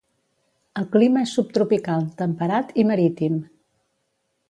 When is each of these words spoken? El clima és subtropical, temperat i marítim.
El 0.81 0.87
clima 0.95 1.21
és 1.27 1.35
subtropical, 1.39 2.09
temperat 2.25 2.75
i 2.85 2.89
marítim. 2.93 3.41